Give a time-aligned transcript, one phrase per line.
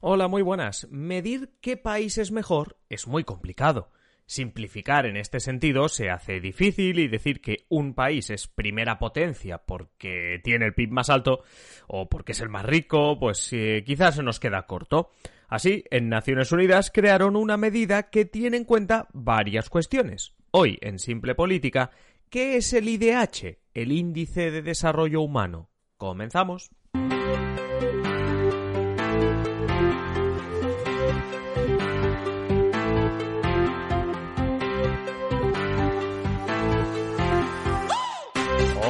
[0.00, 0.86] Hola, muy buenas.
[0.90, 3.90] Medir qué país es mejor es muy complicado.
[4.26, 9.58] Simplificar en este sentido se hace difícil y decir que un país es primera potencia
[9.58, 11.42] porque tiene el PIB más alto
[11.86, 15.10] o porque es el más rico, pues eh, quizás se nos queda corto.
[15.48, 20.34] Así, en Naciones Unidas crearon una medida que tiene en cuenta varias cuestiones.
[20.50, 21.90] Hoy, en Simple Política,
[22.30, 25.68] ¿qué es el IDH, el Índice de Desarrollo Humano?
[25.98, 26.70] Comenzamos.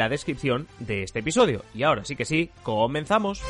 [0.00, 1.62] la descripción de este episodio.
[1.74, 3.42] Y ahora sí que sí, comenzamos.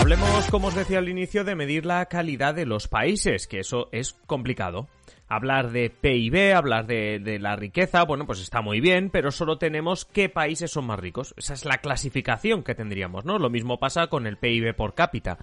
[0.00, 3.88] Hablemos, como os decía al inicio, de medir la calidad de los países, que eso
[3.92, 4.88] es complicado.
[5.28, 9.58] Hablar de PIB, hablar de, de, la riqueza, bueno, pues está muy bien, pero solo
[9.58, 11.32] tenemos qué países son más ricos.
[11.36, 13.38] Esa es la clasificación que tendríamos, ¿no?
[13.38, 15.38] Lo mismo pasa con el PIB por cápita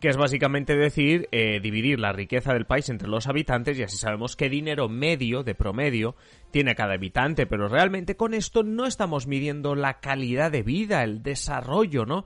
[0.00, 3.96] que es básicamente decir eh, dividir la riqueza del país entre los habitantes y así
[3.96, 6.14] sabemos qué dinero medio de promedio
[6.50, 11.22] tiene cada habitante, pero realmente con esto no estamos midiendo la calidad de vida, el
[11.22, 12.24] desarrollo, ¿no?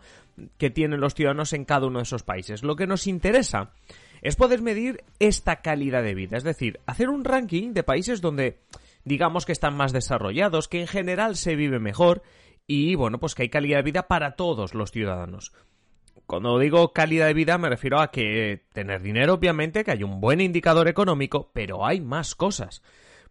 [0.59, 2.63] que tienen los ciudadanos en cada uno de esos países.
[2.63, 3.73] Lo que nos interesa
[4.23, 8.61] es poder medir esta calidad de vida, es decir, hacer un ranking de países donde
[9.05, 12.23] digamos que están más desarrollados, que en general se vive mejor
[12.67, 15.53] y bueno, pues que hay calidad de vida para todos los ciudadanos.
[16.27, 20.21] Cuando digo calidad de vida me refiero a que tener dinero, obviamente, que hay un
[20.21, 22.83] buen indicador económico, pero hay más cosas.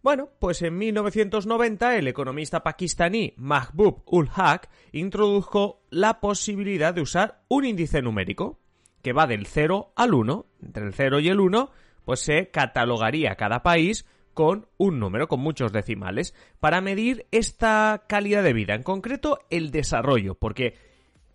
[0.02, 7.44] Bueno, pues en 1990 el economista pakistaní Mahbub ul Haq introdujo la posibilidad de usar
[7.48, 8.58] un índice numérico
[9.02, 10.46] que va del 0 al 1.
[10.62, 11.70] Entre el 0 y el 1,
[12.04, 14.04] pues se catalogaría cada país
[14.34, 19.70] con un número, con muchos decimales, para medir esta calidad de vida, en concreto el
[19.70, 20.74] desarrollo, porque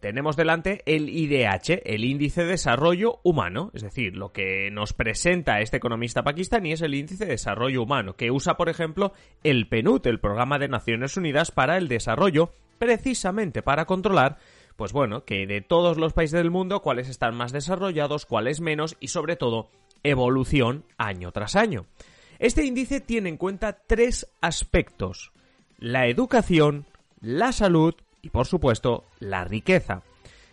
[0.07, 5.59] tenemos delante el IDH, el Índice de Desarrollo Humano, es decir, lo que nos presenta
[5.59, 9.12] este economista pakistaní es el Índice de Desarrollo Humano, que usa, por ejemplo,
[9.44, 14.38] el PNUD, el Programa de Naciones Unidas para el Desarrollo, precisamente para controlar,
[14.78, 18.96] pues bueno, que de todos los países del mundo, cuáles están más desarrollados, cuáles menos
[19.01, 19.67] y sobre todo,
[20.03, 21.85] evolución año tras año.
[22.40, 25.34] Este índice tiene en cuenta tres aspectos,
[25.78, 26.85] la educación,
[27.19, 30.01] la salud y por supuesto la riqueza.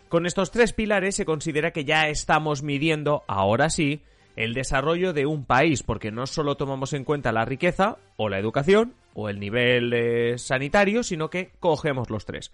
[0.09, 4.01] Con estos tres pilares se considera que ya estamos midiendo, ahora sí,
[4.35, 8.39] el desarrollo de un país, porque no solo tomamos en cuenta la riqueza o la
[8.39, 12.51] educación o el nivel eh, sanitario, sino que cogemos los tres.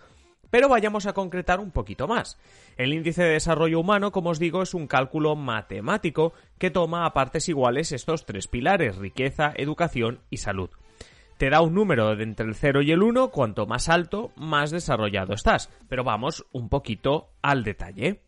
[0.50, 2.38] Pero vayamos a concretar un poquito más.
[2.78, 7.14] El índice de desarrollo humano, como os digo, es un cálculo matemático que toma a
[7.14, 10.70] partes iguales estos tres pilares, riqueza, educación y salud
[11.42, 14.70] te da un número de entre el 0 y el 1, cuanto más alto, más
[14.70, 15.72] desarrollado estás.
[15.90, 18.22] Pero vamos un poquito al detalle.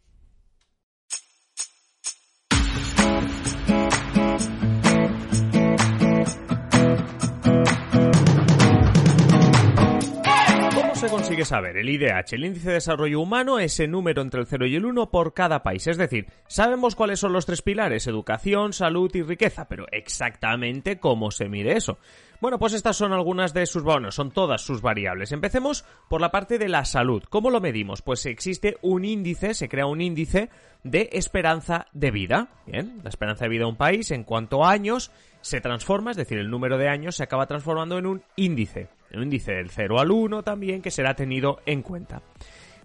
[11.04, 14.68] Se consigue saber el IDH, el índice de desarrollo humano, ese número entre el 0
[14.68, 15.86] y el 1 por cada país.
[15.88, 21.30] Es decir, sabemos cuáles son los tres pilares, educación, salud y riqueza, pero exactamente cómo
[21.30, 21.98] se mide eso.
[22.40, 25.34] Bueno, pues estas son algunas de sus, bueno, son todas sus variables.
[25.34, 27.24] Empecemos por la parte de la salud.
[27.30, 28.02] ¿Cómo lo medimos?
[28.02, 30.50] Pues existe un índice, se crea un índice
[30.84, 32.48] de esperanza de vida.
[32.66, 35.12] Bien, la esperanza de vida de un país en cuanto a años
[35.44, 38.88] se transforma, es decir, el número de años se acaba transformando en un índice.
[39.14, 42.24] Un índice del 0 al 1 también que será tenido en cuenta.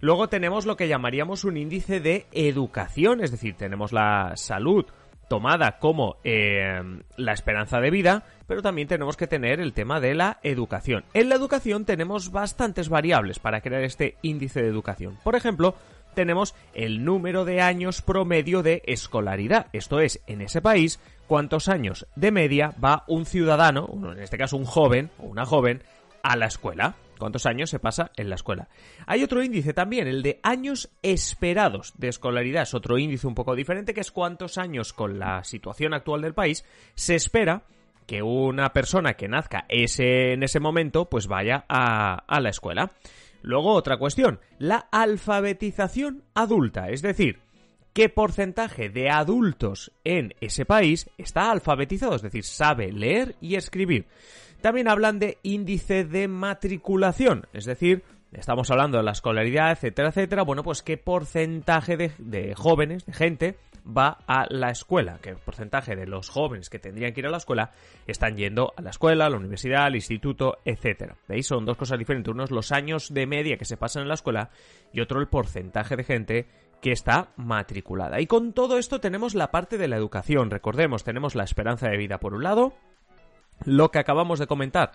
[0.00, 4.86] Luego tenemos lo que llamaríamos un índice de educación, es decir, tenemos la salud
[5.28, 6.80] tomada como eh,
[7.16, 11.04] la esperanza de vida, pero también tenemos que tener el tema de la educación.
[11.14, 15.18] En la educación tenemos bastantes variables para crear este índice de educación.
[15.22, 15.74] Por ejemplo,
[16.14, 19.66] tenemos el número de años promedio de escolaridad.
[19.72, 24.56] Esto es, en ese país, cuántos años de media va un ciudadano, en este caso
[24.56, 25.82] un joven o una joven,
[26.22, 28.68] a la escuela cuántos años se pasa en la escuela.
[29.06, 32.62] Hay otro índice también, el de años esperados de escolaridad.
[32.62, 36.34] Es otro índice un poco diferente, que es cuántos años con la situación actual del
[36.34, 36.64] país
[36.94, 37.62] se espera
[38.06, 42.92] que una persona que nazca ese, en ese momento pues vaya a, a la escuela.
[43.42, 47.40] Luego otra cuestión, la alfabetización adulta, es decir,
[47.92, 54.06] qué porcentaje de adultos en ese país está alfabetizado, es decir, sabe leer y escribir.
[54.60, 58.02] También hablan de índice de matriculación, es decir,
[58.32, 60.42] estamos hablando de la escolaridad, etcétera, etcétera.
[60.42, 63.56] Bueno, pues qué porcentaje de, jóvenes, de gente,
[63.88, 67.38] va a la escuela, qué porcentaje de los jóvenes que tendrían que ir a la
[67.38, 67.72] escuela
[68.06, 71.16] están yendo a la escuela, a la universidad, al instituto, etcétera.
[71.26, 71.46] ¿Veis?
[71.46, 72.32] Son dos cosas diferentes.
[72.32, 74.50] Uno es los años de media que se pasan en la escuela
[74.92, 76.48] y otro el porcentaje de gente
[76.82, 78.20] que está matriculada.
[78.20, 80.50] Y con todo esto tenemos la parte de la educación.
[80.50, 82.74] Recordemos, tenemos la esperanza de vida por un lado,
[83.64, 84.92] lo que acabamos de comentar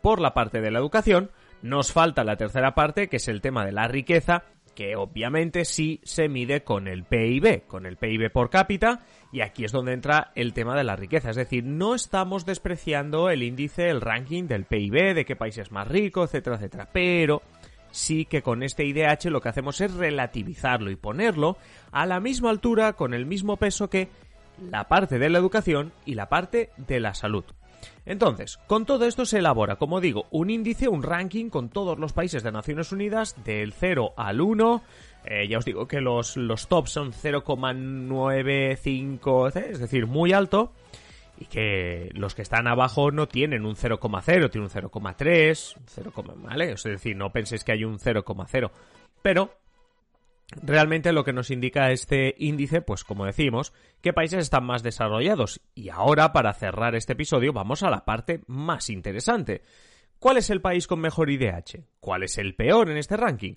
[0.00, 1.30] por la parte de la educación,
[1.62, 4.44] nos falta la tercera parte, que es el tema de la riqueza,
[4.74, 9.00] que obviamente sí se mide con el PIB, con el PIB por cápita,
[9.32, 11.30] y aquí es donde entra el tema de la riqueza.
[11.30, 15.72] Es decir, no estamos despreciando el índice, el ranking del PIB, de qué país es
[15.72, 17.42] más rico, etcétera, etcétera, pero
[17.90, 21.56] sí que con este IDH lo que hacemos es relativizarlo y ponerlo
[21.92, 24.08] a la misma altura, con el mismo peso que
[24.70, 27.44] la parte de la educación y la parte de la salud.
[28.06, 32.12] Entonces, con todo esto se elabora, como digo, un índice, un ranking con todos los
[32.12, 34.82] países de Naciones Unidas del 0 al 1.
[35.24, 40.72] Eh, ya os digo que los, los tops son 0,95, es decir, muy alto.
[41.36, 46.70] Y que los que están abajo no tienen un 0,0, tienen un 0,3, 0, ¿vale?
[46.72, 48.70] Es decir, no penséis que hay un 0,0.
[49.20, 49.50] Pero
[50.50, 55.60] realmente lo que nos indica este índice, pues como decimos, qué países están más desarrollados.
[55.74, 59.62] Y ahora, para cerrar este episodio, vamos a la parte más interesante.
[60.18, 61.84] ¿Cuál es el país con mejor IDH?
[62.00, 63.54] ¿Cuál es el peor en este ranking?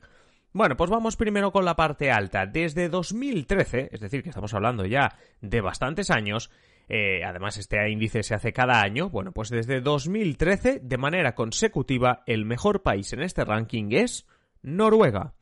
[0.53, 2.45] Bueno, pues vamos primero con la parte alta.
[2.45, 6.49] Desde 2013, es decir, que estamos hablando ya de bastantes años,
[6.89, 12.23] eh, además este índice se hace cada año, bueno, pues desde 2013, de manera consecutiva,
[12.25, 14.25] el mejor país en este ranking es
[14.61, 15.33] Noruega.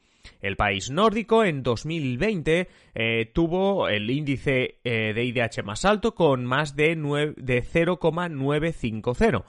[0.42, 6.46] El país nórdico en 2020 eh, tuvo el índice eh, de IDH más alto con
[6.46, 6.96] más de,
[7.38, 9.46] de 0,950.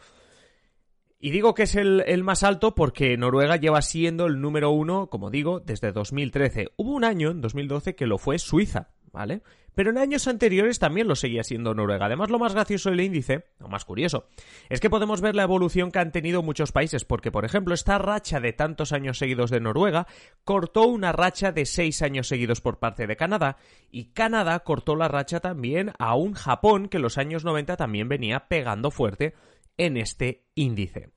[1.18, 5.08] Y digo que es el, el, más alto porque Noruega lleva siendo el número uno,
[5.08, 6.68] como digo, desde 2013.
[6.76, 9.40] Hubo un año, en 2012, que lo fue Suiza, ¿vale?
[9.74, 12.04] Pero en años anteriores también lo seguía siendo Noruega.
[12.04, 14.28] Además, lo más gracioso del índice, o más curioso,
[14.68, 17.96] es que podemos ver la evolución que han tenido muchos países, porque, por ejemplo, esta
[17.96, 20.06] racha de tantos años seguidos de Noruega
[20.44, 23.56] cortó una racha de seis años seguidos por parte de Canadá,
[23.90, 28.08] y Canadá cortó la racha también a un Japón que en los años 90 también
[28.10, 29.32] venía pegando fuerte
[29.78, 31.10] en este índice.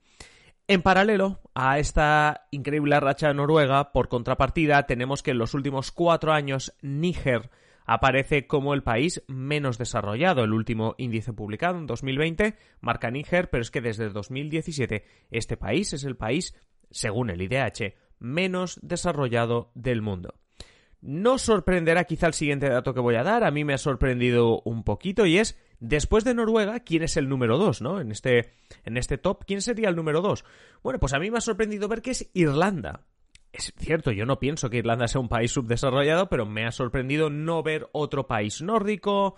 [0.67, 6.31] En paralelo a esta increíble racha noruega, por contrapartida, tenemos que en los últimos cuatro
[6.31, 7.49] años Níger
[7.89, 10.43] aparece como el país menos desarrollado.
[10.43, 15.91] El último índice publicado en 2020 marca Níger, pero es que desde 2017 este país
[15.93, 16.53] es el país,
[16.91, 20.35] según el IDH, menos desarrollado del mundo.
[21.01, 24.61] No sorprenderá quizá el siguiente dato que voy a dar, a mí me ha sorprendido
[24.65, 27.99] un poquito y es, después de Noruega, ¿quién es el número 2, no?
[27.99, 28.53] En este,
[28.83, 30.45] en este top, ¿quién sería el número 2?
[30.83, 33.07] Bueno, pues a mí me ha sorprendido ver que es Irlanda
[33.51, 37.31] es cierto, yo no pienso que Irlanda sea un país subdesarrollado, pero me ha sorprendido
[37.31, 39.35] no ver otro país nórdico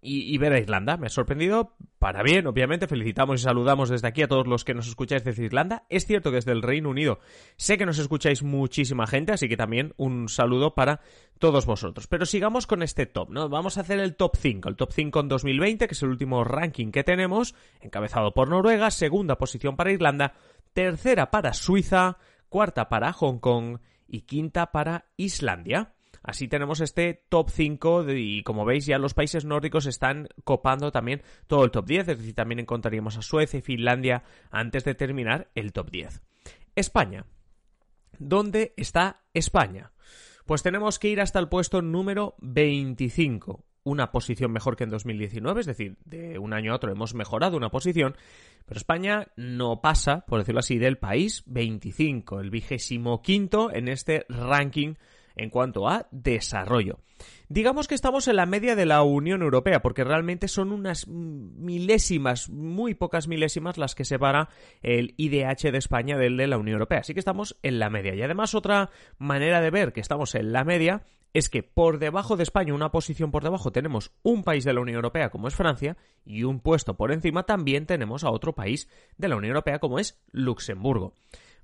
[0.00, 0.96] y, ver a Irlanda.
[0.96, 2.86] Me ha sorprendido para bien, obviamente.
[2.86, 5.84] Felicitamos y saludamos desde aquí a todos los que nos escucháis desde Irlanda.
[5.90, 7.18] Es cierto que desde el Reino Unido
[7.56, 11.00] sé que nos escucháis muchísima gente, así que también un saludo para
[11.38, 12.06] todos vosotros.
[12.06, 13.50] Pero sigamos con este top, ¿no?
[13.50, 14.70] Vamos a hacer el top 5.
[14.70, 18.90] El top 5 en 2020, que es el último ranking que tenemos, encabezado por Noruega,
[18.90, 20.32] segunda posición para Irlanda,
[20.72, 22.18] tercera para Suiza,
[22.56, 25.92] cuarta para Hong Kong y quinta para Islandia.
[26.22, 31.20] Así tenemos este top 5 y como veis ya los países nórdicos están copando también
[31.48, 35.50] todo el top 10, es decir, también encontraríamos a Suecia y Finlandia antes de terminar
[35.54, 36.22] el top 10.
[36.74, 37.26] España.
[38.18, 39.92] ¿Dónde está España?
[40.46, 45.60] Pues tenemos que ir hasta el puesto número 25 una posición mejor que en 2019,
[45.60, 48.16] es decir, de un año a otro hemos mejorado una posición,
[48.66, 54.26] pero España no pasa, por decirlo así, del país 25, el vigésimo quinto en este
[54.28, 54.94] ranking
[55.36, 56.98] en cuanto a desarrollo.
[57.48, 62.48] Digamos que estamos en la media de la Unión Europea, porque realmente son unas milésimas,
[62.50, 64.48] muy pocas milésimas las que separa
[64.82, 67.00] el IDH de España del de la Unión Europea.
[67.00, 68.14] Así que estamos en la media.
[68.14, 71.02] Y además otra manera de ver que estamos en la media
[71.36, 74.80] es que por debajo de España, una posición por debajo, tenemos un país de la
[74.80, 78.88] Unión Europea como es Francia y un puesto por encima también tenemos a otro país
[79.18, 81.12] de la Unión Europea como es Luxemburgo.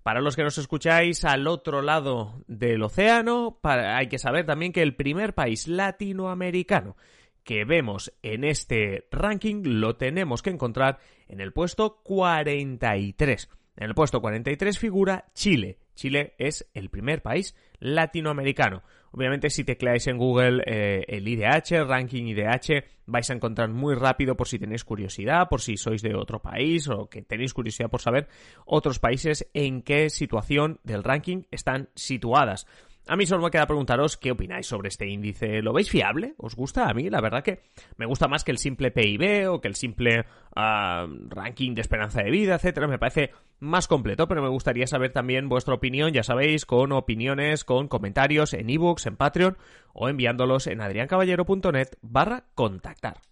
[0.02, 4.82] Para los que nos escucháis al otro lado del océano, hay que saber también que
[4.82, 6.94] el primer país latinoamericano
[7.42, 10.98] que vemos en este ranking lo tenemos que encontrar
[11.28, 13.48] en el puesto 43.
[13.76, 15.78] En el puesto 43 figura Chile.
[15.94, 18.82] Chile es el primer país latinoamericano.
[19.12, 24.36] Obviamente si tecleáis en Google eh, el IDH, ranking IDH, vais a encontrar muy rápido
[24.36, 28.00] por si tenéis curiosidad, por si sois de otro país o que tenéis curiosidad por
[28.00, 28.28] saber
[28.64, 32.66] otros países en qué situación del ranking están situadas.
[33.08, 35.60] A mí solo me queda preguntaros qué opináis sobre este índice.
[35.60, 36.34] ¿Lo veis fiable?
[36.38, 36.88] ¿Os gusta?
[36.88, 37.62] A mí, la verdad que
[37.96, 42.22] me gusta más que el simple PIB o que el simple ah, ranking de esperanza
[42.22, 42.86] de vida, etcétera.
[42.86, 47.64] Me parece más completo, pero me gustaría saber también vuestra opinión, ya sabéis, con opiniones,
[47.64, 49.56] con comentarios en ebooks, en Patreon
[49.94, 53.31] o enviándolos en adriancaballero.net barra contactar.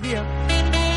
[0.01, 0.90] día.